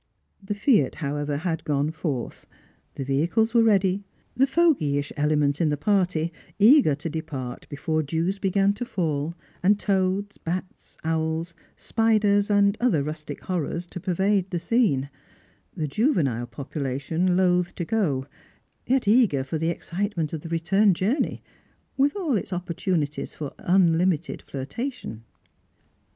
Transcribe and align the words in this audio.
The 0.41 0.55
fiat, 0.55 0.95
however, 0.95 1.37
had 1.37 1.63
gone 1.63 1.91
forth, 1.91 2.47
the 2.95 3.03
vehicles 3.05 3.53
were 3.53 3.61
ready, 3.61 4.03
the 4.35 4.47
fogy 4.47 4.97
ish 4.97 5.13
element 5.15 5.61
in 5.61 5.69
the 5.69 5.77
pai 5.77 6.07
ty 6.07 6.31
eager 6.57 6.95
to 6.95 7.07
depai 7.07 7.59
t 7.59 7.67
before 7.69 8.01
dewa 8.01 8.33
began 8.41 8.73
to 8.73 8.83
fall, 8.83 9.35
and 9.61 9.79
toads, 9.79 10.39
bats, 10.39 10.97
owls, 11.03 11.53
spiders, 11.75 12.49
and 12.49 12.77
other 12.81 13.03
rustic 13.03 13.43
horrors 13.43 13.85
to 13.85 13.99
pervade 13.99 14.49
the 14.49 14.57
scene; 14.57 15.11
the 15.77 15.87
juvenile 15.87 16.47
population 16.47 17.37
loth 17.37 17.75
to 17.75 17.85
go, 17.85 18.25
yet 18.87 19.07
eager 19.07 19.43
for 19.43 19.59
the 19.59 19.69
excitement 19.69 20.33
of 20.33 20.41
the 20.41 20.49
return 20.49 20.95
journey, 20.95 21.43
with 21.95 22.15
all 22.15 22.35
its 22.37 22.51
opportunities 22.51 23.35
for 23.35 23.53
unlimited 23.59 24.41
flirtation. 24.41 25.23